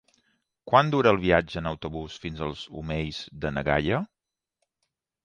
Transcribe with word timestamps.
Quant 0.69 0.87
dura 0.93 1.11
el 1.15 1.19
viatge 1.25 1.59
en 1.61 1.69
autobús 1.71 2.15
fins 2.23 2.41
als 2.45 2.63
Omells 2.81 3.21
de 3.45 3.53
na 3.59 3.65
Gaia? 3.69 4.01